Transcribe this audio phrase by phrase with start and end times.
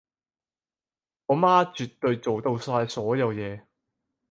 [1.27, 3.67] 我媽絕對做到晒所有嘢